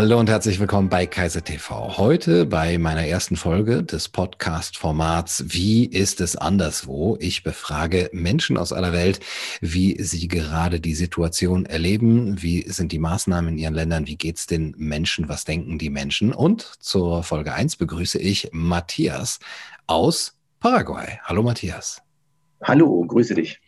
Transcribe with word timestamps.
Hallo 0.00 0.20
und 0.20 0.30
herzlich 0.30 0.60
willkommen 0.60 0.88
bei 0.88 1.08
Kaiser 1.08 1.42
TV. 1.42 1.98
Heute 1.98 2.46
bei 2.46 2.78
meiner 2.78 3.04
ersten 3.04 3.34
Folge 3.34 3.82
des 3.82 4.08
Podcast-Formats 4.08 5.46
Wie 5.48 5.86
ist 5.86 6.20
es 6.20 6.36
anderswo? 6.36 7.16
Ich 7.18 7.42
befrage 7.42 8.08
Menschen 8.12 8.58
aus 8.58 8.72
aller 8.72 8.92
Welt, 8.92 9.18
wie 9.60 10.00
sie 10.00 10.28
gerade 10.28 10.78
die 10.78 10.94
Situation 10.94 11.66
erleben, 11.66 12.40
wie 12.40 12.62
sind 12.70 12.92
die 12.92 13.00
Maßnahmen 13.00 13.54
in 13.54 13.58
ihren 13.58 13.74
Ländern, 13.74 14.06
wie 14.06 14.16
geht 14.16 14.38
es 14.38 14.46
den 14.46 14.72
Menschen, 14.78 15.28
was 15.28 15.44
denken 15.44 15.78
die 15.78 15.90
Menschen? 15.90 16.32
Und 16.32 16.62
zur 16.78 17.24
Folge 17.24 17.52
1 17.52 17.74
begrüße 17.74 18.20
ich 18.20 18.50
Matthias 18.52 19.40
aus 19.88 20.38
Paraguay. 20.60 21.18
Hallo 21.24 21.42
Matthias. 21.42 22.02
Hallo, 22.62 23.04
grüße 23.04 23.34
dich. 23.34 23.60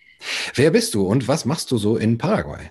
Wer 0.55 0.71
bist 0.71 0.95
du 0.95 1.09
und 1.09 1.27
was 1.27 1.45
machst 1.45 1.73
du 1.73 1.77
so 1.77 1.97
in 1.97 2.19
Paraguay? 2.19 2.71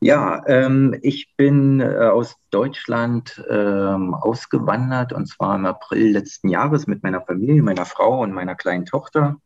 Ja, 0.00 0.42
ähm, 0.46 0.94
ich 1.00 1.34
bin 1.36 1.80
äh, 1.80 1.86
aus 1.86 2.36
Deutschland 2.50 3.42
ähm, 3.48 4.12
ausgewandert 4.14 5.12
und 5.14 5.26
zwar 5.26 5.56
im 5.56 5.64
April 5.64 6.12
letzten 6.12 6.48
Jahres 6.48 6.86
mit 6.86 7.02
meiner 7.02 7.22
Familie, 7.22 7.62
meiner 7.62 7.86
Frau 7.86 8.22
und 8.22 8.32
meiner 8.32 8.54
kleinen 8.54 8.84
Tochter. 8.84 9.36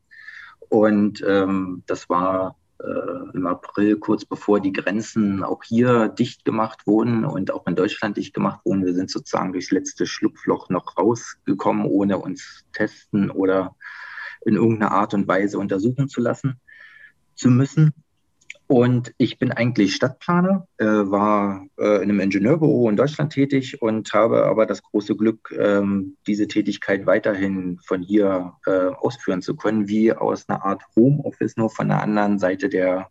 Und 0.68 1.24
ähm, 1.26 1.84
das 1.86 2.08
war 2.08 2.56
äh, 2.78 3.34
im 3.34 3.46
April, 3.46 3.96
kurz 3.98 4.24
bevor 4.24 4.60
die 4.60 4.72
Grenzen 4.72 5.44
auch 5.44 5.62
hier 5.62 6.08
dicht 6.08 6.44
gemacht 6.44 6.86
wurden 6.86 7.24
und 7.24 7.52
auch 7.52 7.66
in 7.66 7.76
Deutschland 7.76 8.16
dicht 8.16 8.34
gemacht 8.34 8.60
wurden. 8.64 8.84
Wir 8.84 8.94
sind 8.94 9.10
sozusagen 9.10 9.52
durchs 9.52 9.70
letzte 9.70 10.06
Schlupfloch 10.06 10.68
noch 10.68 10.96
rausgekommen, 10.96 11.86
ohne 11.86 12.18
uns 12.18 12.64
testen 12.72 13.30
oder 13.30 13.76
in 14.44 14.54
irgendeiner 14.54 14.92
Art 14.92 15.14
und 15.14 15.28
Weise 15.28 15.58
untersuchen 15.58 16.08
zu 16.08 16.20
lassen 16.20 16.60
zu 17.34 17.50
müssen. 17.50 17.92
Und 18.70 19.12
ich 19.18 19.36
bin 19.40 19.50
eigentlich 19.50 19.96
Stadtplaner, 19.96 20.64
äh, 20.78 20.84
war 20.84 21.66
äh, 21.76 21.96
in 21.96 22.02
einem 22.02 22.20
Ingenieurbüro 22.20 22.88
in 22.88 22.94
Deutschland 22.94 23.32
tätig 23.32 23.82
und 23.82 24.12
habe 24.12 24.44
aber 24.44 24.64
das 24.64 24.80
große 24.80 25.16
Glück, 25.16 25.52
ähm, 25.58 26.16
diese 26.28 26.46
Tätigkeit 26.46 27.04
weiterhin 27.04 27.80
von 27.84 28.00
hier 28.00 28.52
äh, 28.66 28.90
ausführen 29.00 29.42
zu 29.42 29.56
können, 29.56 29.88
wie 29.88 30.12
aus 30.12 30.48
einer 30.48 30.64
Art 30.64 30.82
Homeoffice, 30.94 31.56
nur 31.56 31.68
von 31.68 31.88
der 31.88 32.00
anderen 32.00 32.38
Seite 32.38 32.68
der 32.68 33.08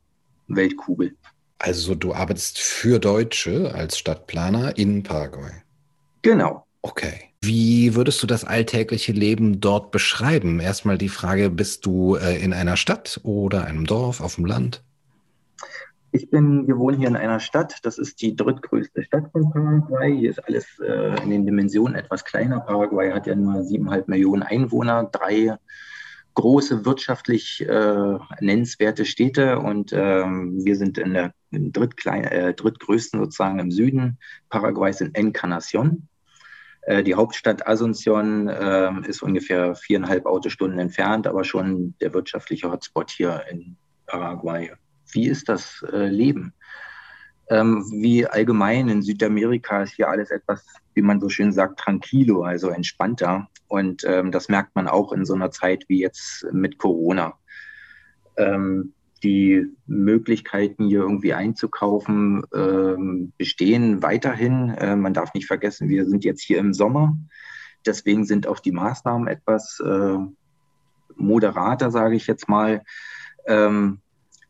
Weltkugel. 0.48 1.18
Also 1.58 1.94
du 1.94 2.14
arbeitest 2.14 2.60
für 2.60 2.98
Deutsche 2.98 3.76
als 3.76 3.98
Stadtplaner 3.98 4.78
in 4.78 5.04
Paraguay. 5.04 5.52
Genau. 6.22 6.66
Okay. 6.84 7.34
Wie 7.42 7.96
würdest 7.96 8.24
du 8.24 8.28
das 8.28 8.46
alltägliche 8.46 9.12
Leben 9.12 9.60
dort 9.60 9.92
beschreiben? 9.92 10.62
Erstmal 10.62 10.98
die 10.98 11.10
Frage, 11.10 11.50
bist 11.50 11.86
du 11.86 12.16
äh, 12.16 12.42
in 12.42 12.54
einer 12.54 12.78
Stadt 12.78 13.20
oder 13.24 13.66
einem 13.66 13.86
Dorf, 13.86 14.22
auf 14.22 14.36
dem 14.36 14.46
Land? 14.46 14.84
Ich 16.12 16.30
bin, 16.30 16.68
wir 16.68 16.78
wohnen 16.78 16.98
hier 16.98 17.08
in 17.08 17.16
einer 17.16 17.40
Stadt, 17.40 17.78
das 17.84 18.00
ist 18.00 18.22
die 18.22 18.36
drittgrößte 18.36 19.04
Stadt 19.04 19.32
von 19.32 19.52
Paraguay. 19.52 20.18
Hier 20.18 20.32
ist 20.32 20.44
alles 20.44 20.80
äh, 20.80 21.22
in 21.24 21.30
den 21.30 21.46
Dimensionen 21.46 21.96
etwas 21.96 22.26
kleiner. 22.26 22.62
Paraguay 22.62 23.12
hat 23.12 23.28
ja 23.28 23.36
nur 23.36 23.64
siebeneinhalb 23.64 24.08
Millionen 24.08 24.42
Einwohner, 24.42 25.10
drei 25.12 25.58
große 26.34 26.86
wirtschaftlich 26.86 27.62
äh, 27.68 28.18
nennenswerte 28.40 29.06
Städte 29.06 29.60
und 29.60 29.92
ähm, 29.94 30.64
wir 30.64 30.78
sind 30.78 30.98
in 30.98 31.14
der 31.14 31.34
drittklein, 31.52 32.24
äh, 32.24 32.54
drittgrößten 32.54 33.20
sozusagen 33.20 33.60
im 33.60 33.72
Süden 33.72 34.18
Paraguays 34.50 35.02
in 35.02 35.14
Encarnacion. 35.14 36.08
Äh, 36.84 37.04
die 37.04 37.16
Hauptstadt 37.16 37.68
Asunción 37.68 38.50
ähm, 38.50 39.04
ist 39.04 39.22
ungefähr 39.22 39.76
viereinhalb 39.76 40.26
Autostunden 40.26 40.80
entfernt, 40.80 41.28
aber 41.28 41.44
schon 41.44 41.94
der 42.00 42.14
wirtschaftliche 42.14 42.72
Hotspot 42.72 43.12
hier 43.12 43.44
in 43.52 43.76
Paraguay 44.08 44.72
wie 45.12 45.28
ist 45.28 45.50
das 45.50 45.84
äh, 45.92 46.08
Leben? 46.08 46.54
Ähm, 47.50 47.84
wie 47.92 48.28
allgemein 48.28 48.90
in 48.90 49.02
Südamerika 49.02 49.82
ist 49.82 49.94
hier 49.94 50.10
alles 50.10 50.30
etwas, 50.30 50.66
wie 50.94 51.02
man 51.02 51.20
so 51.20 51.30
schön 51.30 51.52
sagt, 51.52 51.80
tranquilo, 51.80 52.44
also 52.44 52.70
entspannter. 52.70 53.48
Und 53.68 54.04
ähm, 54.06 54.32
das 54.32 54.50
merkt 54.50 54.76
man 54.76 54.88
auch 54.88 55.12
in 55.12 55.26
so 55.26 55.34
einer 55.34 55.52
Zeit 55.52 55.86
wie 55.88 56.00
jetzt 56.00 56.46
mit 56.52 56.78
Corona. 56.78 57.34
Ähm, 58.38 58.94
die 59.24 59.66
Möglichkeiten, 59.86 60.88
hier 60.88 61.02
irgendwie 61.02 61.34
einzukaufen, 61.34 62.44
ähm, 62.54 63.34
bestehen 63.38 64.02
weiterhin. 64.02 64.70
Äh, 64.70 64.96
man 64.96 65.14
darf 65.14 65.34
nicht 65.34 65.48
vergessen, 65.48 65.90
wir 65.90 66.06
sind 66.06 66.24
jetzt 66.24 66.42
hier 66.42 66.60
im 66.60 66.74
Sommer. 66.74 67.18
Deswegen 67.86 68.26
sind 68.26 68.48
auch 68.48 68.60
die 68.60 68.72
Maßnahmen 68.72 69.28
etwas 69.28 69.82
äh, 69.86 70.18
moderater, 71.16 71.92
sage 71.92 72.16
ich 72.16 72.28
jetzt 72.28 72.48
mal. 72.48 72.84
Ähm, 73.46 74.00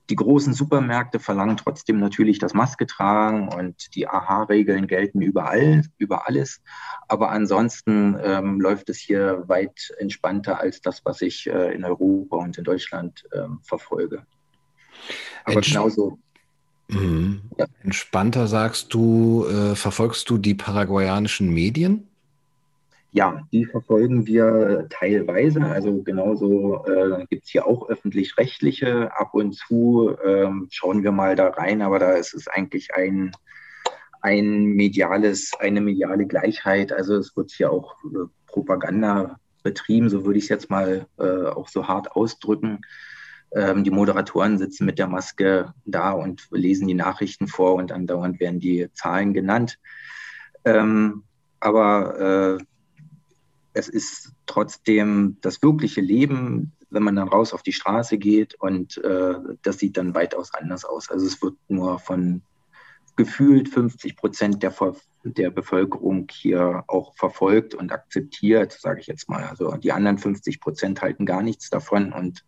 die 0.09 0.15
großen 0.15 0.53
Supermärkte 0.53 1.19
verlangen 1.19 1.57
trotzdem 1.57 1.99
natürlich 1.99 2.39
das 2.39 2.53
Maske 2.53 2.87
tragen 2.87 3.49
und 3.49 3.95
die 3.95 4.07
AHA-Regeln 4.07 4.87
gelten 4.87 5.21
überall, 5.21 5.83
über 5.97 6.27
alles. 6.27 6.61
Aber 7.07 7.29
ansonsten 7.29 8.17
ähm, 8.21 8.59
läuft 8.59 8.89
es 8.89 8.97
hier 8.97 9.43
weit 9.47 9.93
entspannter 9.99 10.59
als 10.59 10.81
das, 10.81 11.05
was 11.05 11.21
ich 11.21 11.47
äh, 11.47 11.73
in 11.73 11.85
Europa 11.85 12.37
und 12.37 12.57
in 12.57 12.63
Deutschland 12.63 13.25
ähm, 13.33 13.59
verfolge. 13.63 14.25
Aber 15.45 15.61
genauso. 15.61 16.19
Mhm. 16.87 17.41
Ja. 17.57 17.65
Entspannter 17.83 18.47
sagst 18.47 18.93
du, 18.93 19.45
äh, 19.45 19.75
verfolgst 19.75 20.29
du 20.29 20.37
die 20.37 20.55
paraguayanischen 20.55 21.53
Medien? 21.53 22.08
Ja, 23.11 23.41
die 23.51 23.65
verfolgen 23.65 24.27
wir 24.27 24.85
teilweise. 24.89 25.61
Also 25.65 26.03
genauso 26.03 26.85
äh, 26.85 27.25
gibt 27.27 27.45
es 27.45 27.51
hier 27.51 27.65
auch 27.65 27.89
öffentlich-rechtliche. 27.89 29.11
Ab 29.17 29.33
und 29.33 29.55
zu 29.55 30.15
ähm, 30.23 30.67
schauen 30.69 31.01
wir 31.03 31.11
mal 31.11 31.35
da 31.35 31.47
rein, 31.49 31.81
aber 31.81 31.97
da 31.97 32.11
ist 32.11 32.35
es 32.35 32.47
eigentlich 32.47 32.93
ein, 32.93 33.31
ein 34.21 34.63
mediales, 34.63 35.53
eine 35.59 35.81
mediale 35.81 36.27
Gleichheit. 36.27 36.93
Also 36.93 37.15
es 37.15 37.35
wird 37.35 37.49
hier 37.51 37.71
auch 37.71 37.95
äh, 38.03 38.27
Propaganda 38.45 39.39
betrieben, 39.63 40.09
so 40.09 40.25
würde 40.25 40.37
ich 40.37 40.45
es 40.45 40.49
jetzt 40.49 40.69
mal 40.69 41.07
äh, 41.17 41.47
auch 41.47 41.67
so 41.67 41.87
hart 41.87 42.11
ausdrücken. 42.11 42.81
Ähm, 43.51 43.83
die 43.83 43.91
Moderatoren 43.91 44.59
sitzen 44.59 44.85
mit 44.85 44.99
der 44.99 45.07
Maske 45.07 45.73
da 45.85 46.11
und 46.11 46.47
lesen 46.51 46.87
die 46.87 46.93
Nachrichten 46.93 47.47
vor 47.47 47.73
und 47.73 47.91
andauernd 47.91 48.39
werden 48.39 48.59
die 48.59 48.87
Zahlen 48.93 49.33
genannt. 49.33 49.79
Ähm, 50.63 51.23
aber 51.59 52.59
äh, 52.59 52.63
es 53.79 53.89
ist 53.89 54.33
trotzdem 54.45 55.37
das 55.41 55.61
wirkliche 55.63 56.01
Leben, 56.01 56.73
wenn 56.89 57.03
man 57.03 57.15
dann 57.15 57.27
raus 57.27 57.53
auf 57.53 57.63
die 57.63 57.73
Straße 57.73 58.17
geht 58.17 58.55
und 58.55 58.97
äh, 59.03 59.35
das 59.61 59.79
sieht 59.79 59.97
dann 59.97 60.13
weitaus 60.13 60.53
anders 60.53 60.85
aus. 60.85 61.09
Also 61.09 61.25
es 61.25 61.41
wird 61.41 61.55
nur 61.67 61.99
von 61.99 62.41
gefühlt 63.15 63.67
50 63.69 64.15
Prozent 64.15 64.63
der, 64.63 64.73
der 65.23 65.49
Bevölkerung 65.49 66.27
hier 66.31 66.83
auch 66.87 67.13
verfolgt 67.15 67.75
und 67.75 67.91
akzeptiert, 67.91 68.71
sage 68.71 69.01
ich 69.01 69.07
jetzt 69.07 69.27
mal. 69.27 69.43
Also 69.43 69.75
die 69.75 69.91
anderen 69.91 70.17
50 70.17 70.61
Prozent 70.61 71.01
halten 71.01 71.25
gar 71.25 71.41
nichts 71.41 71.69
davon 71.69 72.13
und 72.13 72.45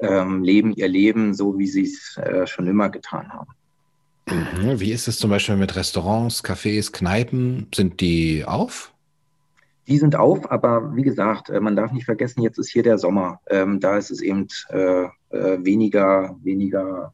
ähm, 0.00 0.42
leben 0.42 0.72
ihr 0.72 0.88
Leben 0.88 1.34
so, 1.34 1.58
wie 1.58 1.66
sie 1.66 1.84
es 1.84 2.16
äh, 2.16 2.46
schon 2.46 2.66
immer 2.66 2.88
getan 2.88 3.32
haben. 3.32 3.52
Mhm. 4.26 4.80
Wie 4.80 4.92
ist 4.92 5.08
es 5.08 5.18
zum 5.18 5.30
Beispiel 5.30 5.56
mit 5.56 5.76
Restaurants, 5.76 6.42
Cafés, 6.42 6.92
Kneipen? 6.92 7.68
Sind 7.74 8.00
die 8.00 8.44
auf? 8.44 8.91
Die 9.88 9.98
sind 9.98 10.14
auf, 10.14 10.50
aber 10.50 10.94
wie 10.94 11.02
gesagt, 11.02 11.50
äh, 11.50 11.60
man 11.60 11.76
darf 11.76 11.92
nicht 11.92 12.04
vergessen, 12.04 12.42
jetzt 12.42 12.58
ist 12.58 12.70
hier 12.70 12.82
der 12.82 12.98
Sommer. 12.98 13.40
Ähm, 13.48 13.80
da 13.80 13.96
ist 13.96 14.10
es 14.10 14.20
eben 14.20 14.46
äh, 14.68 15.04
äh, 15.30 15.64
weniger, 15.64 16.36
weniger 16.42 17.12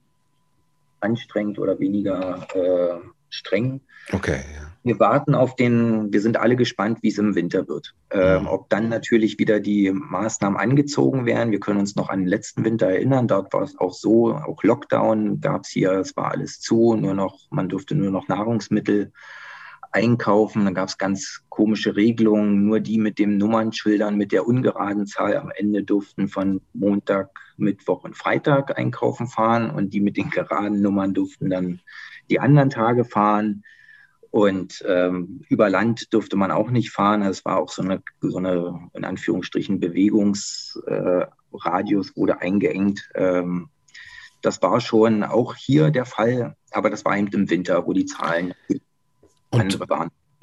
anstrengend 1.01 1.59
oder 1.59 1.79
weniger 1.79 2.47
äh, 2.55 2.99
streng. 3.31 3.81
Okay. 4.13 4.41
Wir 4.85 4.99
warten 5.01 5.35
auf 5.35 5.55
den, 5.55 6.13
wir 6.13 6.21
sind 6.21 6.39
alle 6.39 6.57
gespannt, 6.57 6.99
wie 7.03 7.09
es 7.09 7.19
im 7.19 7.35
Winter 7.35 7.69
wird. 7.69 7.95
Ähm, 8.11 8.43
mhm. 8.43 8.49
Ob 8.49 8.71
dann 8.71 8.89
natürlich 8.89 9.39
wieder 9.39 9.61
die 9.61 9.91
Maßnahmen 9.93 10.59
angezogen 10.59 11.27
werden. 11.27 11.51
Wir 11.51 11.61
können 11.61 11.81
uns 11.81 11.97
noch 11.97 12.09
an 12.09 12.21
den 12.21 12.29
letzten 12.29 12.65
Winter 12.65 12.87
erinnern. 12.87 13.29
Dort 13.29 13.53
war 13.53 13.63
es 13.63 13.79
auch 13.79 13.93
so, 13.93 14.35
auch 14.35 14.63
Lockdown 14.63 15.41
gab 15.41 15.65
es 15.65 15.71
hier, 15.71 15.93
es 15.93 16.17
war 16.17 16.31
alles 16.31 16.61
zu, 16.61 16.95
nur 16.95 17.15
noch, 17.15 17.39
man 17.51 17.69
durfte 17.69 17.95
nur 17.95 18.11
noch 18.11 18.29
Nahrungsmittel 18.29 19.13
einkaufen. 19.93 20.65
Dann 20.65 20.75
gab 20.75 20.89
es 20.89 20.99
ganz 20.99 21.43
komische 21.49 21.97
Regelungen. 21.97 22.65
Nur 22.65 22.81
die 22.81 22.99
mit 22.99 23.19
den 23.19 23.39
Nummernschildern 23.39 24.17
mit 24.17 24.33
der 24.33 24.47
ungeraden 24.47 25.07
Zahl 25.07 25.37
am 25.37 25.51
Ende 25.55 25.83
durften 25.83 26.29
von 26.29 26.61
Montag, 26.73 27.31
Mittwoch 27.57 28.05
und 28.05 28.17
Freitag 28.17 28.79
einkaufen 28.79 29.27
fahren 29.27 29.71
und 29.71 29.93
die 29.93 30.01
mit 30.01 30.17
den 30.17 30.31
geraden 30.31 30.81
Nummern 30.81 31.15
durften 31.15 31.51
dann 31.51 31.81
die 32.31 32.41
anderen 32.41 32.71
Tage 32.71 33.05
fahren. 33.05 33.65
Und 34.31 34.85
ähm, 34.87 35.41
über 35.49 35.71
Land 35.71 36.13
durfte 36.13 36.37
man 36.37 36.51
auch 36.51 36.71
nicht 36.71 36.91
fahren. 36.91 37.23
Es 37.23 37.45
war 37.45 37.59
auch 37.59 37.71
so 37.71 37.83
eine, 37.83 38.03
so 38.21 38.37
eine 38.37 38.91
in 38.93 39.05
Anführungsstrichen, 39.05 39.81
Bewegungsradius 39.81 42.11
äh, 42.11 42.17
wurde 42.17 42.41
eingeengt. 42.41 43.09
Ähm, 43.15 43.71
das 44.43 44.63
war 44.63 44.81
schon 44.81 45.25
auch 45.25 45.57
hier 45.57 45.91
der 45.91 46.05
Fall, 46.05 46.55
aber 46.71 46.91
das 46.91 47.05
war 47.05 47.17
eben 47.17 47.29
im 47.29 47.51
Winter, 47.51 47.87
wo 47.87 47.93
die 47.93 48.07
Zahlen 48.07 48.55
und 49.51 49.79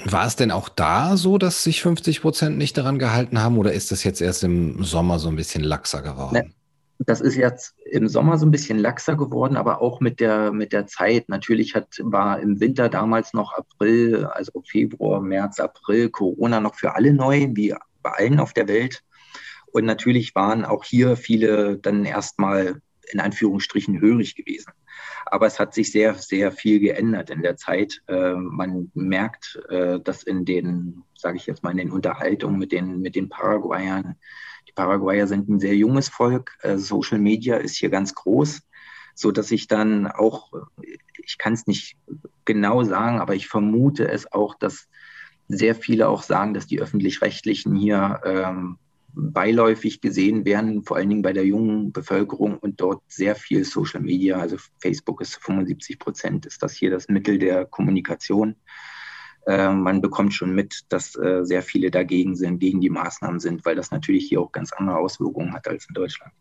war 0.04 0.28
es 0.28 0.36
denn 0.36 0.52
auch 0.52 0.70
da 0.70 1.16
so, 1.16 1.38
dass 1.38 1.64
sich 1.64 1.82
50 1.82 2.22
Prozent 2.22 2.58
nicht 2.58 2.78
daran 2.78 3.00
gehalten 3.00 3.42
haben 3.42 3.58
oder 3.58 3.74
ist 3.74 3.92
das 3.92 4.04
jetzt 4.04 4.22
erst 4.22 4.44
im 4.44 4.84
Sommer 4.84 5.20
so 5.20 5.30
ein 5.30 5.36
bisschen 5.36 5.64
laxer 5.64 6.02
geworden? 6.02 6.54
Das 7.00 7.20
ist 7.20 7.36
jetzt 7.36 7.76
im 7.92 8.08
Sommer 8.08 8.38
so 8.38 8.46
ein 8.46 8.52
bisschen 8.52 8.80
laxer 8.80 9.16
geworden, 9.18 9.58
aber 9.58 9.82
auch 9.82 10.00
mit 10.00 10.20
der, 10.20 10.52
mit 10.52 10.72
der 10.72 10.88
Zeit. 10.88 11.28
Natürlich 11.28 11.76
hat, 11.76 11.88
war 12.02 12.40
im 12.40 12.60
Winter 12.62 12.88
damals 12.88 13.34
noch 13.34 13.54
April, 13.54 14.26
also 14.26 14.64
Februar, 14.66 15.22
März, 15.22 15.60
April, 15.60 16.10
Corona 16.10 16.62
noch 16.62 16.76
für 16.76 16.96
alle 16.96 17.14
neu, 17.14 17.50
wie 17.52 17.76
bei 18.02 18.12
allen 18.12 18.40
auf 18.40 18.54
der 18.54 18.68
Welt. 18.70 19.04
Und 19.72 19.86
natürlich 19.86 20.36
waren 20.36 20.64
auch 20.64 20.86
hier 20.86 21.18
viele 21.18 21.78
dann 21.78 22.06
erstmal 22.06 22.82
in 23.12 23.20
Anführungsstrichen 23.20 24.00
hörig 24.00 24.36
gewesen. 24.36 24.72
Aber 25.26 25.48
es 25.48 25.60
hat 25.60 25.74
sich 25.74 25.92
sehr, 25.92 26.16
sehr 26.16 26.52
viel 26.52 26.80
geändert 26.80 27.30
in 27.30 27.42
der 27.42 27.58
Zeit. 27.58 28.02
Äh, 28.08 28.34
man 28.34 28.92
merkt, 28.94 29.60
äh, 29.70 30.00
dass 30.00 30.24
in 30.24 30.46
den, 30.46 31.04
sage 31.16 31.38
ich 31.38 31.46
jetzt 31.46 31.64
mal, 31.64 31.72
in 31.72 31.78
den 31.78 31.92
Unterhaltungen 31.92 32.60
mit 32.60 32.72
den, 32.72 33.02
mit 33.02 33.16
den 33.16 33.30
Paraguayern, 33.30 34.16
die 34.68 34.74
Paraguayer 34.74 35.28
sind 35.28 35.50
ein 35.50 35.60
sehr 35.60 35.76
junges 35.76 36.10
Volk. 36.10 36.58
Äh, 36.62 36.78
Social 36.78 37.20
Media 37.20 37.58
ist 37.58 37.76
hier 37.76 37.90
ganz 37.90 38.14
groß, 38.14 38.62
so 39.14 39.32
dass 39.32 39.52
ich 39.52 39.68
dann 39.68 40.08
auch, 40.08 40.52
ich 41.24 41.38
kann 41.38 41.54
es 41.54 41.68
nicht 41.68 41.98
genau 42.46 42.84
sagen, 42.84 43.20
aber 43.20 43.36
ich 43.36 43.48
vermute 43.48 44.08
es 44.08 44.32
auch, 44.32 44.56
dass 44.56 44.88
sehr 45.48 45.76
viele 45.76 46.08
auch 46.10 46.24
sagen, 46.24 46.54
dass 46.54 46.68
die 46.68 46.82
öffentlich-rechtlichen 46.82 47.76
hier 47.76 48.22
ähm, 48.26 48.78
beiläufig 49.16 50.02
gesehen 50.02 50.46
werden, 50.46 50.84
vor 50.84 50.98
allen 50.98 51.10
Dingen 51.10 51.22
bei 51.22 51.34
der 51.34 51.46
jungen 51.46 51.92
Bevölkerung 51.92 52.58
und 52.58 52.82
dort 52.82 53.02
sehr 53.08 53.36
viel 53.36 53.64
Social 53.64 54.02
Media, 54.02 54.38
also 54.38 54.58
Facebook 54.80 55.22
ist 55.22 55.38
75 55.38 56.00
Prozent, 56.00 56.46
ist 56.46 56.62
das 56.62 56.74
hier 56.74 56.92
das 56.92 57.08
Mittel 57.08 57.40
der 57.40 57.66
Kommunikation. 57.66 58.56
Äh, 59.48 59.72
man 59.72 60.02
bekommt 60.02 60.34
schon 60.34 60.54
mit, 60.54 60.82
dass 60.90 61.16
äh, 61.16 61.44
sehr 61.44 61.62
viele 61.62 61.92
dagegen 61.92 62.36
sind, 62.36 62.60
gegen 62.60 62.82
die 62.82 62.90
Maßnahmen 62.90 63.40
sind, 63.40 63.66
weil 63.66 63.76
das 63.76 63.92
natürlich 63.92 64.28
hier 64.28 64.42
auch 64.42 64.52
ganz 64.52 64.74
andere 64.74 64.98
Auswirkungen 64.98 65.54
hat 65.54 65.68
als 65.68 65.88
in 65.88 65.94
Deutschland. 65.94 66.34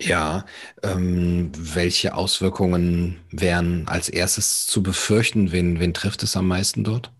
Ja, 0.00 0.44
ähm, 0.84 1.50
welche 1.56 2.14
Auswirkungen 2.14 3.18
wären 3.32 3.88
als 3.88 4.08
erstes 4.08 4.66
zu 4.66 4.82
befürchten? 4.82 5.50
Wen, 5.50 5.80
wen 5.80 5.92
trifft 5.92 6.22
es 6.22 6.36
am 6.36 6.46
meisten 6.46 6.84
dort? 6.84 7.10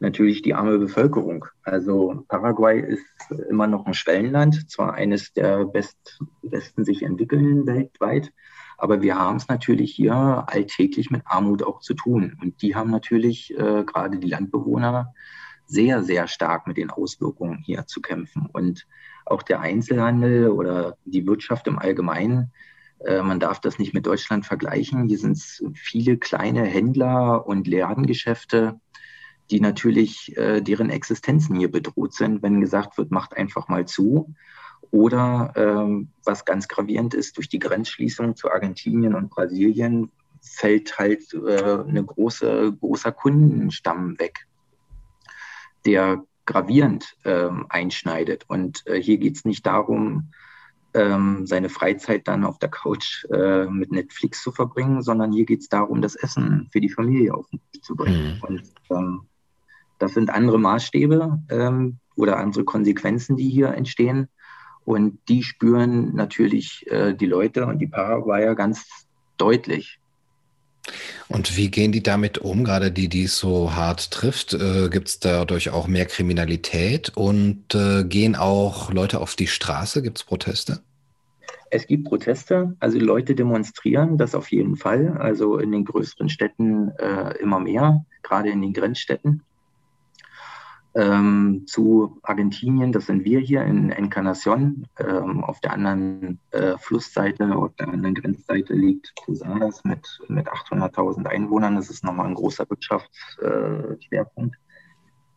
Natürlich 0.00 0.42
die 0.42 0.54
arme 0.54 0.78
Bevölkerung. 0.78 1.46
Also 1.62 2.24
Paraguay 2.28 2.80
ist 2.80 3.04
immer 3.48 3.66
noch 3.66 3.86
ein 3.86 3.94
Schwellenland, 3.94 4.70
zwar 4.70 4.94
eines 4.94 5.32
der 5.32 5.64
best, 5.64 6.20
besten 6.42 6.84
sich 6.84 7.02
entwickelnden 7.02 7.66
weltweit, 7.66 8.32
aber 8.76 9.02
wir 9.02 9.16
haben 9.16 9.36
es 9.36 9.48
natürlich 9.48 9.92
hier 9.94 10.44
alltäglich 10.46 11.10
mit 11.10 11.22
Armut 11.24 11.62
auch 11.62 11.80
zu 11.80 11.94
tun. 11.94 12.36
Und 12.40 12.60
die 12.62 12.74
haben 12.74 12.90
natürlich 12.90 13.56
äh, 13.56 13.84
gerade 13.84 14.18
die 14.18 14.28
Landbewohner 14.28 15.14
sehr, 15.66 16.02
sehr 16.02 16.28
stark 16.28 16.66
mit 16.66 16.76
den 16.76 16.90
Auswirkungen 16.90 17.58
hier 17.64 17.86
zu 17.86 18.00
kämpfen. 18.00 18.48
Und 18.52 18.86
auch 19.24 19.42
der 19.42 19.60
Einzelhandel 19.60 20.48
oder 20.48 20.96
die 21.04 21.26
Wirtschaft 21.26 21.66
im 21.66 21.78
Allgemeinen, 21.78 22.52
äh, 23.04 23.22
man 23.22 23.40
darf 23.40 23.60
das 23.60 23.78
nicht 23.78 23.94
mit 23.94 24.06
Deutschland 24.06 24.44
vergleichen. 24.44 25.08
Hier 25.08 25.18
sind 25.18 25.32
es 25.32 25.64
viele 25.74 26.18
kleine 26.18 26.64
Händler 26.64 27.46
und 27.46 27.66
Ladengeschäfte, 27.66 28.80
die 29.54 29.60
natürlich 29.60 30.36
äh, 30.36 30.60
deren 30.60 30.90
Existenzen 30.90 31.56
hier 31.56 31.70
bedroht 31.70 32.12
sind, 32.12 32.42
wenn 32.42 32.60
gesagt 32.60 32.98
wird, 32.98 33.12
macht 33.12 33.36
einfach 33.36 33.68
mal 33.68 33.86
zu. 33.86 34.34
Oder 34.90 35.52
ähm, 35.54 36.08
was 36.24 36.44
ganz 36.44 36.66
gravierend 36.66 37.14
ist, 37.14 37.36
durch 37.36 37.48
die 37.48 37.60
Grenzschließung 37.60 38.34
zu 38.34 38.50
Argentinien 38.50 39.14
und 39.14 39.30
Brasilien 39.30 40.10
fällt 40.42 40.98
halt 40.98 41.32
äh, 41.34 41.84
eine 41.86 42.04
große, 42.04 42.76
großer 42.80 43.12
Kundenstamm 43.12 44.18
weg, 44.18 44.48
der 45.86 46.24
gravierend 46.46 47.16
ähm, 47.24 47.66
einschneidet. 47.68 48.46
Und 48.48 48.84
äh, 48.88 49.00
hier 49.00 49.18
geht 49.18 49.36
es 49.36 49.44
nicht 49.44 49.64
darum, 49.64 50.32
ähm, 50.94 51.46
seine 51.46 51.68
Freizeit 51.68 52.26
dann 52.26 52.44
auf 52.44 52.58
der 52.58 52.70
Couch 52.70 53.24
äh, 53.26 53.66
mit 53.66 53.92
Netflix 53.92 54.42
zu 54.42 54.50
verbringen, 54.50 55.02
sondern 55.02 55.30
hier 55.30 55.44
geht 55.44 55.60
es 55.60 55.68
darum, 55.68 56.02
das 56.02 56.16
Essen 56.16 56.68
für 56.72 56.80
die 56.80 56.90
Familie 56.90 57.34
auf 57.34 57.48
den 57.50 57.60
Tisch 57.70 57.82
zu 57.82 57.94
bringen. 57.94 58.34
Mhm. 58.36 58.42
Und 58.42 58.62
ähm, 58.90 59.28
das 59.98 60.14
sind 60.14 60.30
andere 60.30 60.58
Maßstäbe 60.58 61.40
ähm, 61.50 61.98
oder 62.16 62.38
andere 62.38 62.64
Konsequenzen, 62.64 63.36
die 63.36 63.48
hier 63.48 63.68
entstehen. 63.68 64.28
Und 64.84 65.18
die 65.28 65.42
spüren 65.42 66.14
natürlich 66.14 66.86
äh, 66.90 67.14
die 67.14 67.26
Leute 67.26 67.66
und 67.66 67.78
die 67.78 67.86
Paraguayer 67.86 68.54
ganz 68.54 68.86
deutlich. 69.38 69.98
Und 71.28 71.56
wie 71.56 71.70
gehen 71.70 71.92
die 71.92 72.02
damit 72.02 72.38
um, 72.38 72.64
gerade 72.64 72.92
die, 72.92 73.08
die 73.08 73.24
es 73.24 73.38
so 73.38 73.74
hart 73.74 74.10
trifft? 74.10 74.52
Äh, 74.52 74.90
Gibt 74.90 75.08
es 75.08 75.20
dadurch 75.20 75.70
auch 75.70 75.86
mehr 75.86 76.04
Kriminalität 76.04 77.12
und 77.14 77.74
äh, 77.74 78.04
gehen 78.04 78.36
auch 78.36 78.92
Leute 78.92 79.20
auf 79.20 79.34
die 79.34 79.46
Straße? 79.46 80.02
Gibt 80.02 80.18
es 80.18 80.24
Proteste? 80.24 80.80
Es 81.70 81.86
gibt 81.86 82.04
Proteste, 82.04 82.76
also 82.78 82.98
Leute 82.98 83.34
demonstrieren, 83.34 84.18
das 84.18 84.34
auf 84.34 84.52
jeden 84.52 84.76
Fall. 84.76 85.16
Also 85.18 85.58
in 85.58 85.72
den 85.72 85.84
größeren 85.84 86.28
Städten 86.28 86.90
äh, 86.98 87.36
immer 87.38 87.58
mehr, 87.58 88.04
gerade 88.22 88.50
in 88.50 88.60
den 88.60 88.74
Grenzstädten 88.74 89.42
ähm, 90.94 91.64
zu 91.66 92.18
Argentinien. 92.22 92.92
Das 92.92 93.06
sind 93.06 93.24
wir 93.24 93.40
hier 93.40 93.62
in 93.64 93.90
Encarnacion. 93.90 94.86
Ähm, 94.98 95.42
auf 95.42 95.60
der 95.60 95.72
anderen 95.72 96.38
äh, 96.52 96.78
Flussseite, 96.78 97.54
auf 97.56 97.74
der 97.76 97.88
anderen 97.88 98.14
Grenzseite 98.14 98.74
liegt 98.74 99.12
Posadas 99.16 99.84
mit, 99.84 100.20
mit 100.28 100.48
800.000 100.48 101.26
Einwohnern. 101.26 101.76
Das 101.76 101.90
ist 101.90 102.04
nochmal 102.04 102.26
ein 102.26 102.34
großer 102.34 102.68
Wirtschaftsschwerpunkt. 102.68 104.54
Äh, 104.54 104.58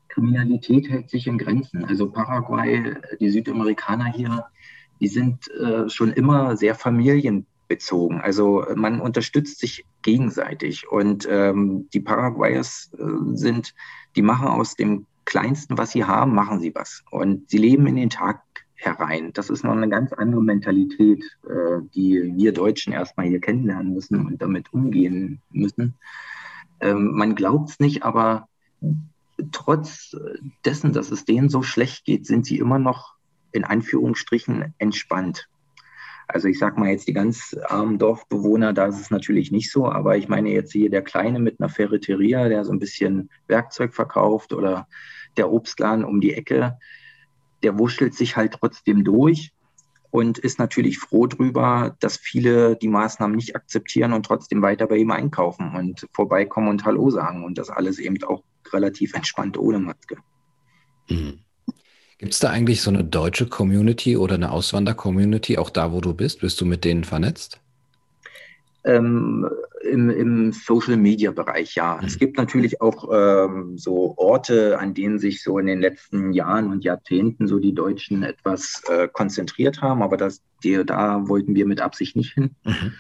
Kriminalität 0.09 0.89
hält 0.89 1.09
sich 1.09 1.27
in 1.27 1.38
Grenzen. 1.38 1.86
Also 1.86 2.09
Paraguay, 2.09 2.95
die 3.19 3.30
Südamerikaner 3.30 4.06
hier, 4.06 4.45
die 5.00 5.07
sind 5.07 5.48
äh, 5.51 5.89
schon 5.89 6.12
immer 6.12 6.57
sehr 6.57 6.74
familienbezogen. 6.74 8.19
Also 8.21 8.65
man 8.75 9.00
unterstützt 9.00 9.59
sich 9.59 9.86
gegenseitig. 10.01 10.89
Und 10.89 11.27
ähm, 11.30 11.88
die 11.94 12.00
Paraguayers 12.00 12.92
äh, 12.98 13.04
sind, 13.36 13.75
die 14.15 14.24
machen 14.24 14.48
aus 14.48 14.75
dem 14.75 15.06
Kleinsten, 15.27 15.77
was 15.77 15.91
sie 15.91 16.06
haben, 16.06 16.33
machen 16.33 16.62
sie 16.62 16.74
was. 16.74 17.03
Und 17.12 17.50
sie 17.50 17.57
leben 17.57 17.85
in 17.85 17.97
den 17.97 18.09
Tag 18.09 18.41
herein. 18.75 19.33
Das 19.33 19.50
ist 19.50 19.63
noch 19.63 19.74
eine 19.74 19.89
ganz 19.89 20.13
andere 20.13 20.41
Mentalität, 20.41 21.21
äh, 21.44 21.81
die 21.94 22.33
wir 22.35 22.53
Deutschen 22.53 22.94
erstmal 22.94 23.27
hier 23.27 23.41
kennenlernen 23.41 23.94
müssen 23.94 24.25
und 24.25 24.41
damit 24.41 24.71
umgehen 24.74 25.41
müssen. 25.51 25.95
Ähm, 26.79 27.12
man 27.13 27.35
glaubt 27.35 27.71
es 27.71 27.79
nicht, 27.79 28.03
aber 28.03 28.47
trotz 29.51 30.15
dessen, 30.63 30.94
dass 30.94 31.12
es 31.12 31.25
denen 31.25 31.50
so 31.50 31.62
schlecht 31.62 32.06
geht, 32.06 32.25
sind 32.25 32.45
sie 32.45 32.57
immer 32.57 32.80
noch 32.80 33.15
in 33.51 33.65
Anführungsstrichen 33.65 34.73
entspannt. 34.77 35.50
Also 36.27 36.50
ich 36.50 36.59
sage 36.59 36.79
mal 36.79 36.89
jetzt 36.89 37.07
die 37.07 37.13
ganz 37.13 37.56
armen 37.68 37.97
Dorfbewohner, 37.97 38.73
da 38.73 38.87
ist 38.87 38.99
es 38.99 39.09
natürlich 39.09 39.52
nicht 39.52 39.71
so, 39.71 39.90
aber 39.90 40.18
ich 40.18 40.28
meine 40.28 40.49
jetzt 40.52 40.73
hier 40.73 40.90
der 40.90 41.02
Kleine 41.02 41.40
mit 41.40 41.59
einer 41.59 41.69
Ferreteria, 41.69 42.49
der 42.49 42.66
so 42.66 42.73
ein 42.73 42.80
bisschen 42.80 43.30
Werkzeug 43.47 43.94
verkauft 43.94 44.52
oder 44.54 44.87
der 45.37 45.52
Obstladen 45.52 46.04
um 46.04 46.19
die 46.19 46.33
Ecke, 46.33 46.78
der 47.63 47.80
wuschelt 47.80 48.13
sich 48.13 48.35
halt 48.35 48.54
trotzdem 48.59 49.06
durch 49.06 49.54
und 50.11 50.37
ist 50.37 50.59
natürlich 50.59 50.99
froh 50.99 51.28
drüber, 51.28 51.95
dass 51.99 52.18
viele 52.18 52.75
die 52.75 52.87
Maßnahmen 52.87 53.35
nicht 53.35 53.56
akzeptieren 53.56 54.13
und 54.13 54.25
trotzdem 54.25 54.61
weiter 54.61 54.87
bei 54.87 54.97
ihm 54.97 55.11
einkaufen 55.11 55.75
und 55.75 56.07
vorbeikommen 56.11 56.69
und 56.69 56.85
Hallo 56.85 57.09
sagen 57.09 57.45
und 57.45 57.57
das 57.57 57.69
alles 57.69 57.99
eben 57.99 58.21
auch 58.23 58.44
relativ 58.73 59.13
entspannt 59.13 59.57
ohne 59.57 59.80
Maske. 59.80 60.18
Mhm. 61.09 61.40
Gibt 62.18 62.33
es 62.33 62.40
da 62.40 62.50
eigentlich 62.50 62.81
so 62.81 62.90
eine 62.90 63.04
deutsche 63.04 63.47
Community 63.47 64.18
oder 64.18 64.36
eine 64.36 64.52
Auswander-Community, 64.52 65.57
auch 65.57 65.69
da, 65.69 65.92
wo 65.92 66.02
du 66.02 66.14
bist? 66.14 66.42
Bist 66.42 66.59
du 66.59 66.66
mit 66.66 66.83
denen 66.83 67.04
vernetzt? 67.04 67.59
Ähm, 68.83 69.47
im, 69.83 70.09
Im 70.09 70.52
Social-Media-Bereich, 70.52 71.76
ja. 71.76 71.97
Mhm. 71.97 72.07
Es 72.07 72.18
gibt 72.18 72.38
natürlich 72.38 72.81
auch 72.81 73.09
ähm, 73.14 73.78
so 73.78 74.16
Orte, 74.18 74.80
an 74.80 74.94
denen 74.94 75.19
sich 75.19 75.44
so 75.44 75.59
in 75.59 75.68
den 75.68 75.80
letzten 75.80 76.33
Jahren 76.33 76.71
und 76.71 76.83
Jahrzehnten 76.83 77.47
so 77.47 77.59
die 77.59 77.74
Deutschen 77.74 78.24
etwas 78.24 78.81
äh, 78.90 79.07
konzentriert 79.07 79.81
haben, 79.81 80.02
aber 80.02 80.18
das, 80.18 80.42
die, 80.64 80.83
da 80.86 81.28
wollten 81.28 81.54
wir 81.54 81.68
mit 81.68 81.81
Absicht 81.81 82.16
nicht 82.16 82.33
hin. 82.33 82.56
Mhm. 82.64 82.94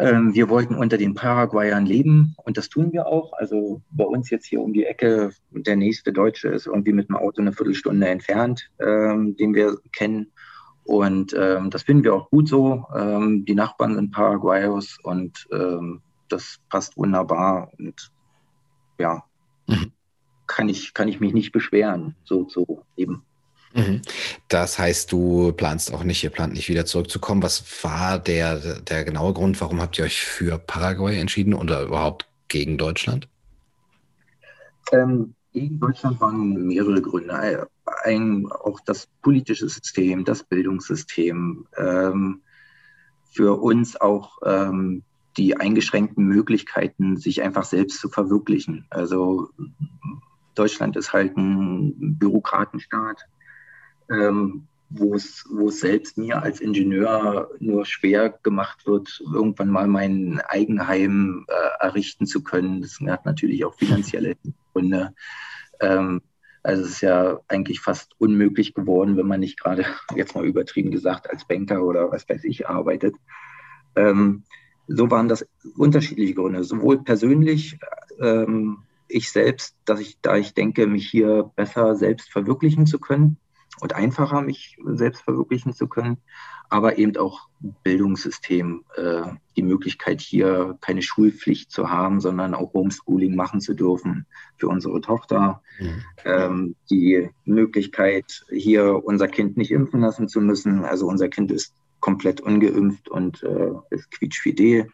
Ähm, 0.00 0.34
wir 0.34 0.48
wollten 0.48 0.74
unter 0.74 0.96
den 0.96 1.14
Paraguayern 1.14 1.86
leben 1.86 2.34
und 2.44 2.56
das 2.56 2.68
tun 2.68 2.92
wir 2.92 3.06
auch. 3.06 3.32
Also 3.34 3.82
bei 3.90 4.04
uns 4.04 4.30
jetzt 4.30 4.46
hier 4.46 4.60
um 4.60 4.72
die 4.72 4.84
Ecke, 4.84 5.32
der 5.50 5.76
nächste 5.76 6.12
Deutsche 6.12 6.48
ist 6.48 6.66
irgendwie 6.66 6.92
mit 6.92 7.08
dem 7.08 7.16
Auto 7.16 7.40
eine 7.40 7.52
Viertelstunde 7.52 8.08
entfernt, 8.08 8.70
ähm, 8.80 9.36
den 9.36 9.54
wir 9.54 9.78
kennen. 9.92 10.32
Und 10.84 11.34
ähm, 11.38 11.70
das 11.70 11.82
finden 11.82 12.04
wir 12.04 12.14
auch 12.14 12.30
gut 12.30 12.48
so. 12.48 12.86
Ähm, 12.96 13.44
die 13.44 13.54
Nachbarn 13.54 13.94
sind 13.94 14.10
Paraguayos 14.10 14.98
und 15.02 15.46
ähm, 15.52 16.00
das 16.28 16.60
passt 16.70 16.96
wunderbar. 16.96 17.70
Und 17.78 18.10
ja, 18.98 19.24
mhm. 19.66 19.92
kann, 20.46 20.68
ich, 20.68 20.94
kann 20.94 21.08
ich 21.08 21.20
mich 21.20 21.34
nicht 21.34 21.52
beschweren, 21.52 22.14
so 22.24 22.44
zu 22.44 22.82
leben. 22.96 23.24
Mhm. 23.74 24.02
Das 24.48 24.78
heißt, 24.78 25.12
du 25.12 25.52
planst 25.52 25.92
auch 25.92 26.04
nicht, 26.04 26.24
ihr 26.24 26.30
plant 26.30 26.54
nicht 26.54 26.68
wieder 26.68 26.86
zurückzukommen. 26.86 27.42
Was 27.42 27.84
war 27.84 28.18
der, 28.18 28.80
der 28.80 29.04
genaue 29.04 29.34
Grund, 29.34 29.60
warum 29.60 29.80
habt 29.80 29.98
ihr 29.98 30.04
euch 30.04 30.20
für 30.20 30.58
Paraguay 30.58 31.18
entschieden 31.18 31.54
oder 31.54 31.82
überhaupt 31.82 32.26
gegen 32.48 32.78
Deutschland? 32.78 33.28
Ähm, 34.92 35.34
Gegen 35.52 35.80
Deutschland 35.80 36.20
waren 36.20 36.66
mehrere 36.66 37.00
Gründe. 37.00 37.68
Ein, 38.04 38.46
auch 38.46 38.80
das 38.80 39.08
politische 39.22 39.68
System, 39.68 40.24
das 40.24 40.42
Bildungssystem, 40.44 41.66
ähm, 41.76 42.42
für 43.32 43.60
uns 43.60 44.00
auch 44.00 44.38
ähm, 44.44 45.02
die 45.36 45.56
eingeschränkten 45.56 46.24
Möglichkeiten, 46.26 47.16
sich 47.16 47.42
einfach 47.42 47.64
selbst 47.64 48.00
zu 48.00 48.08
verwirklichen. 48.08 48.86
Also 48.90 49.48
Deutschland 50.54 50.96
ist 50.96 51.12
halt 51.12 51.36
ein 51.36 52.18
Bürokratenstaat, 52.18 53.26
ähm, 54.10 54.68
wo 54.90 55.14
es, 55.14 55.44
selbst 55.80 56.16
mir 56.16 56.42
als 56.42 56.60
Ingenieur 56.60 57.50
nur 57.58 57.84
schwer 57.84 58.30
gemacht 58.42 58.86
wird, 58.86 59.22
irgendwann 59.32 59.68
mal 59.68 59.86
mein 59.86 60.40
Eigenheim 60.48 61.44
äh, 61.48 61.84
errichten 61.84 62.26
zu 62.26 62.42
können. 62.42 62.80
Das 62.80 62.98
hat 63.06 63.26
natürlich 63.26 63.64
auch 63.64 63.74
finanzielle 63.74 64.36
Gründe. 64.72 65.14
Ähm, 65.80 66.22
also 66.62 66.82
es 66.82 66.90
ist 66.90 67.00
ja 67.02 67.38
eigentlich 67.48 67.80
fast 67.80 68.12
unmöglich 68.18 68.74
geworden, 68.74 69.16
wenn 69.16 69.26
man 69.26 69.40
nicht 69.40 69.60
gerade, 69.60 69.84
jetzt 70.16 70.34
mal 70.34 70.46
übertrieben 70.46 70.90
gesagt, 70.90 71.30
als 71.30 71.46
Banker 71.46 71.82
oder 71.84 72.10
was 72.10 72.28
weiß 72.28 72.44
ich 72.44 72.68
arbeitet. 72.68 73.14
Ähm, 73.94 74.44
so 74.86 75.10
waren 75.10 75.28
das 75.28 75.46
unterschiedliche 75.76 76.34
Gründe, 76.34 76.64
sowohl 76.64 77.02
persönlich, 77.04 77.78
ähm, 78.20 78.78
ich 79.06 79.30
selbst, 79.30 79.76
dass 79.84 80.00
ich, 80.00 80.18
da 80.20 80.36
ich 80.36 80.54
denke, 80.54 80.86
mich 80.86 81.08
hier 81.08 81.50
besser 81.56 81.94
selbst 81.94 82.30
verwirklichen 82.30 82.86
zu 82.86 82.98
können 82.98 83.38
und 83.80 83.94
einfacher 83.94 84.42
mich 84.42 84.76
selbst 84.84 85.22
verwirklichen 85.22 85.72
zu 85.72 85.88
können, 85.88 86.18
aber 86.68 86.98
eben 86.98 87.16
auch 87.16 87.48
Bildungssystem, 87.82 88.84
äh, 88.96 89.22
die 89.56 89.62
Möglichkeit 89.62 90.20
hier 90.20 90.76
keine 90.80 91.02
Schulpflicht 91.02 91.70
zu 91.70 91.90
haben, 91.90 92.20
sondern 92.20 92.54
auch 92.54 92.74
Homeschooling 92.74 93.34
machen 93.34 93.60
zu 93.60 93.74
dürfen 93.74 94.26
für 94.56 94.68
unsere 94.68 95.00
Tochter, 95.00 95.62
mhm. 95.78 96.04
ähm, 96.24 96.76
die 96.90 97.30
Möglichkeit 97.44 98.44
hier 98.50 99.02
unser 99.04 99.28
Kind 99.28 99.56
nicht 99.56 99.70
impfen 99.70 100.00
lassen 100.00 100.28
zu 100.28 100.40
müssen. 100.40 100.84
Also 100.84 101.06
unser 101.06 101.28
Kind 101.28 101.50
ist 101.50 101.74
komplett 102.00 102.40
ungeimpft 102.40 103.08
und 103.08 103.42
äh, 103.42 103.70
ist 103.90 104.10
quietschfidel 104.10 104.88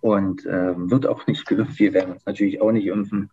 und 0.00 0.46
äh, 0.46 0.74
wird 0.76 1.06
auch 1.06 1.26
nicht 1.26 1.46
geimpft. 1.46 1.78
Wir 1.78 1.92
werden 1.92 2.14
uns 2.14 2.26
natürlich 2.26 2.60
auch 2.60 2.72
nicht 2.72 2.86
impfen. 2.86 3.30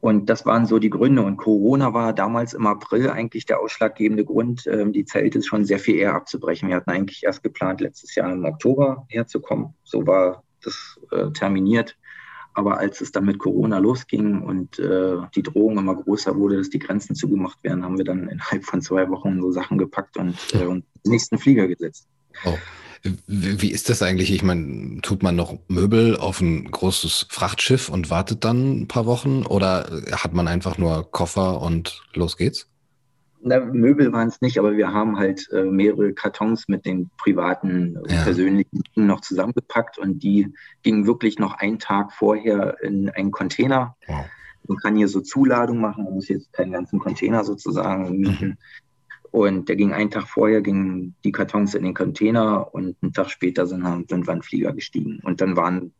Und 0.00 0.30
das 0.30 0.46
waren 0.46 0.66
so 0.66 0.78
die 0.78 0.90
Gründe. 0.90 1.22
Und 1.22 1.36
Corona 1.36 1.92
war 1.92 2.12
damals 2.12 2.54
im 2.54 2.66
April 2.66 3.10
eigentlich 3.10 3.44
der 3.44 3.60
ausschlaggebende 3.60 4.24
Grund, 4.24 4.66
ähm, 4.66 4.92
die 4.92 5.04
Zelte 5.04 5.42
schon 5.42 5.64
sehr 5.64 5.78
viel 5.78 5.96
eher 5.96 6.14
abzubrechen. 6.14 6.68
Wir 6.68 6.76
hatten 6.76 6.90
eigentlich 6.90 7.22
erst 7.24 7.42
geplant, 7.42 7.80
letztes 7.80 8.14
Jahr 8.14 8.32
im 8.32 8.44
Oktober 8.44 9.06
herzukommen. 9.08 9.74
So 9.84 10.06
war 10.06 10.42
das 10.62 10.98
äh, 11.10 11.30
terminiert. 11.32 11.96
Aber 12.54 12.78
als 12.78 13.00
es 13.00 13.12
dann 13.12 13.26
mit 13.26 13.38
Corona 13.38 13.78
losging 13.78 14.42
und 14.42 14.78
äh, 14.78 15.16
die 15.34 15.42
Drohung 15.42 15.78
immer 15.78 15.94
größer 15.94 16.34
wurde, 16.36 16.56
dass 16.56 16.70
die 16.70 16.80
Grenzen 16.80 17.14
zugemacht 17.14 17.62
werden, 17.62 17.84
haben 17.84 17.96
wir 17.96 18.04
dann 18.04 18.28
innerhalb 18.28 18.64
von 18.64 18.82
zwei 18.82 19.08
Wochen 19.08 19.40
so 19.40 19.52
Sachen 19.52 19.78
gepackt 19.78 20.16
und, 20.16 20.36
äh, 20.54 20.58
den 20.58 20.84
nächsten 21.04 21.38
Flieger 21.38 21.68
gesetzt. 21.68 22.08
Oh. 22.44 22.58
Wie 23.02 23.70
ist 23.70 23.88
das 23.88 24.02
eigentlich? 24.02 24.32
Ich 24.32 24.42
meine, 24.42 25.00
tut 25.00 25.22
man 25.22 25.34
noch 25.34 25.58
Möbel 25.68 26.16
auf 26.16 26.40
ein 26.40 26.70
großes 26.70 27.26
Frachtschiff 27.30 27.88
und 27.88 28.10
wartet 28.10 28.44
dann 28.44 28.82
ein 28.82 28.88
paar 28.88 29.06
Wochen 29.06 29.46
oder 29.46 30.02
hat 30.12 30.34
man 30.34 30.48
einfach 30.48 30.76
nur 30.76 31.10
Koffer 31.10 31.62
und 31.62 32.02
los 32.14 32.36
geht's? 32.36 32.68
Na, 33.42 33.58
Möbel 33.60 34.12
waren 34.12 34.28
es 34.28 34.42
nicht, 34.42 34.58
aber 34.58 34.76
wir 34.76 34.92
haben 34.92 35.18
halt 35.18 35.48
äh, 35.50 35.64
mehrere 35.64 36.12
Kartons 36.12 36.68
mit 36.68 36.84
den 36.84 37.10
privaten, 37.16 37.98
ja. 38.06 38.22
persönlichen 38.22 38.82
Dingen 38.94 39.06
noch 39.06 39.22
zusammengepackt 39.22 39.96
und 39.96 40.22
die 40.22 40.52
gingen 40.82 41.06
wirklich 41.06 41.38
noch 41.38 41.54
einen 41.54 41.78
Tag 41.78 42.12
vorher 42.12 42.76
in 42.82 43.08
einen 43.08 43.30
Container. 43.30 43.96
Wow. 44.06 44.26
Man 44.68 44.76
kann 44.76 44.96
hier 44.96 45.08
so 45.08 45.22
Zuladung 45.22 45.80
machen, 45.80 46.04
man 46.04 46.14
muss 46.14 46.28
jetzt 46.28 46.52
keinen 46.52 46.72
ganzen 46.72 46.98
Container 46.98 47.44
sozusagen 47.44 48.18
mieten. 48.18 48.46
Mhm. 48.48 48.56
Und 49.30 49.68
der 49.68 49.76
ging 49.76 49.92
einen 49.92 50.10
Tag 50.10 50.26
vorher, 50.26 50.60
gingen 50.60 51.14
die 51.24 51.32
Kartons 51.32 51.74
in 51.74 51.84
den 51.84 51.94
Container 51.94 52.74
und 52.74 52.96
einen 53.00 53.12
Tag 53.12 53.30
später 53.30 53.66
sind, 53.66 53.84
sind 54.08 54.26
wir 54.26 54.34
in 54.34 54.42
Flieger 54.42 54.72
gestiegen. 54.72 55.20
Und 55.22 55.40
dann 55.40 55.56
waren 55.56 55.92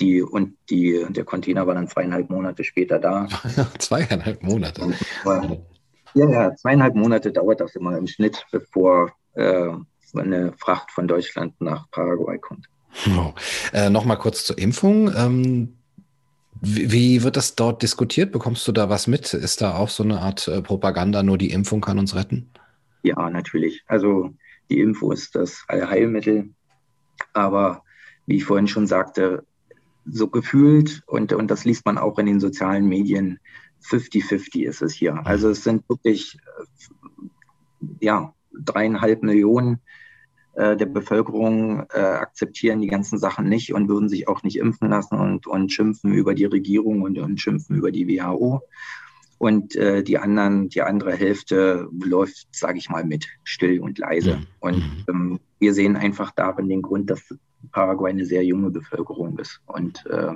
die, 0.00 0.22
und 0.22 0.56
die, 0.70 1.04
der 1.10 1.24
Container 1.24 1.66
war 1.66 1.74
dann 1.74 1.88
zweieinhalb 1.88 2.30
Monate 2.30 2.64
später 2.64 2.98
da. 2.98 3.28
zweieinhalb 3.78 4.42
Monate. 4.42 4.94
ja, 6.14 6.30
ja, 6.30 6.56
zweieinhalb 6.56 6.94
Monate 6.94 7.32
dauert 7.32 7.60
das 7.60 7.76
immer 7.76 7.96
im 7.98 8.06
Schnitt, 8.06 8.46
bevor 8.50 9.12
äh, 9.34 9.68
eine 10.14 10.52
Fracht 10.58 10.90
von 10.90 11.06
Deutschland 11.06 11.60
nach 11.60 11.90
Paraguay 11.90 12.38
kommt. 12.38 12.66
Oh. 13.08 13.32
Äh, 13.72 13.90
Nochmal 13.90 14.18
kurz 14.18 14.44
zur 14.44 14.58
Impfung. 14.58 15.14
Ähm, 15.14 15.76
wie, 16.60 16.90
wie, 16.90 17.22
wird 17.22 17.36
das 17.36 17.54
dort 17.54 17.82
diskutiert? 17.82 18.32
Bekommst 18.32 18.66
du 18.66 18.72
da 18.72 18.88
was 18.88 19.06
mit? 19.06 19.32
Ist 19.32 19.62
da 19.62 19.76
auch 19.76 19.88
so 19.88 20.02
eine 20.02 20.20
Art 20.20 20.48
äh, 20.48 20.60
Propaganda, 20.62 21.22
nur 21.22 21.38
die 21.38 21.52
Impfung 21.52 21.80
kann 21.80 21.98
uns 21.98 22.14
retten? 22.14 22.50
Ja, 23.02 23.30
natürlich. 23.30 23.82
Also 23.86 24.34
die 24.68 24.80
Info 24.80 25.12
ist 25.12 25.34
das 25.34 25.64
Allheilmittel. 25.68 26.50
Aber 27.32 27.82
wie 28.26 28.36
ich 28.36 28.44
vorhin 28.44 28.68
schon 28.68 28.86
sagte, 28.86 29.44
so 30.04 30.28
gefühlt, 30.28 31.02
und, 31.06 31.32
und 31.32 31.50
das 31.50 31.64
liest 31.64 31.84
man 31.84 31.98
auch 31.98 32.18
in 32.18 32.26
den 32.26 32.40
sozialen 32.40 32.86
Medien, 32.86 33.38
50-50 33.84 34.64
ist 34.64 34.82
es 34.82 34.92
hier. 34.92 35.26
Also 35.26 35.50
es 35.50 35.64
sind 35.64 35.88
wirklich 35.88 36.38
ja, 38.00 38.34
dreieinhalb 38.52 39.22
Millionen 39.22 39.80
äh, 40.54 40.76
der 40.76 40.86
Bevölkerung 40.86 41.86
äh, 41.92 42.00
akzeptieren 42.00 42.80
die 42.80 42.88
ganzen 42.88 43.18
Sachen 43.18 43.48
nicht 43.48 43.72
und 43.72 43.88
würden 43.88 44.08
sich 44.08 44.28
auch 44.28 44.42
nicht 44.42 44.56
impfen 44.56 44.90
lassen 44.90 45.18
und, 45.18 45.46
und 45.46 45.72
schimpfen 45.72 46.12
über 46.12 46.34
die 46.34 46.44
Regierung 46.44 47.02
und, 47.02 47.18
und 47.18 47.40
schimpfen 47.40 47.76
über 47.76 47.90
die 47.90 48.06
WHO 48.08 48.62
und 49.40 49.74
äh, 49.74 50.02
die 50.02 50.18
anderen, 50.18 50.68
die 50.68 50.82
andere 50.82 51.14
Hälfte 51.14 51.88
läuft, 51.98 52.46
sage 52.54 52.76
ich 52.76 52.90
mal, 52.90 53.04
mit 53.04 53.26
still 53.42 53.80
und 53.80 53.98
leise. 53.98 54.36
Mhm. 54.36 54.46
Und 54.60 54.76
mhm. 54.76 55.04
ähm, 55.08 55.40
wir 55.58 55.72
sehen 55.72 55.96
einfach 55.96 56.30
darin 56.32 56.68
den 56.68 56.82
Grund, 56.82 57.08
dass 57.08 57.22
Paraguay 57.72 58.10
eine 58.10 58.26
sehr 58.26 58.44
junge 58.44 58.68
Bevölkerung 58.70 59.38
ist 59.38 59.62
und 59.64 60.04
äh, 60.10 60.34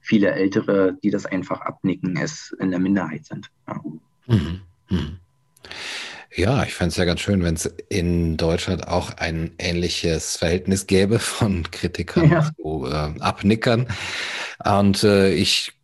viele 0.00 0.30
Ältere, 0.30 0.96
die 1.02 1.10
das 1.10 1.26
einfach 1.26 1.60
abnicken, 1.60 2.16
es 2.16 2.56
in 2.58 2.70
der 2.70 2.80
Minderheit 2.80 3.26
sind. 3.26 3.50
Ja. 3.68 3.82
Mhm. 4.26 4.60
Mhm. 4.88 5.18
Ja, 6.34 6.64
ich 6.64 6.72
fände 6.72 6.92
es 6.92 6.96
ja 6.96 7.04
ganz 7.04 7.20
schön, 7.20 7.44
wenn 7.44 7.56
es 7.56 7.66
in 7.90 8.38
Deutschland 8.38 8.88
auch 8.88 9.18
ein 9.18 9.52
ähnliches 9.58 10.38
Verhältnis 10.38 10.86
gäbe 10.86 11.18
von 11.18 11.70
Kritikern 11.70 12.30
ja. 12.30 12.50
zu 12.56 12.86
äh, 12.86 13.20
Abnickern. 13.20 13.86
Und 14.64 15.04
äh, 15.04 15.34
ich 15.34 15.74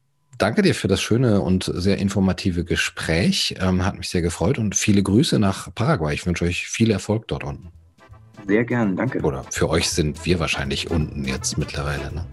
danke 0.41 0.63
dir 0.63 0.75
für 0.75 0.89
das 0.89 1.01
schöne 1.01 1.41
und 1.41 1.71
sehr 1.73 1.99
informative 1.99 2.65
Gespräch. 2.65 3.55
Ähm, 3.61 3.85
hat 3.85 3.97
mich 3.97 4.09
sehr 4.09 4.23
gefreut 4.23 4.59
und 4.59 4.75
viele 4.75 5.03
Grüße 5.03 5.39
nach 5.39 5.73
Paraguay. 5.75 6.15
Ich 6.15 6.27
wünsche 6.27 6.45
euch 6.45 6.67
viel 6.67 6.91
Erfolg 6.91 7.29
dort 7.29 7.45
unten. 7.45 7.69
Sehr 8.47 8.65
gern, 8.65 8.97
danke. 8.97 9.21
Oder 9.21 9.45
für 9.51 9.69
euch 9.69 9.89
sind 9.91 10.25
wir 10.25 10.41
wahrscheinlich 10.41 10.91
unten 10.91 11.25
jetzt 11.25 11.59
mittlerweile. 11.59 12.13
Ne? 12.13 12.25